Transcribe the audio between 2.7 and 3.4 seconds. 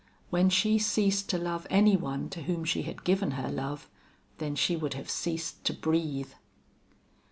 had given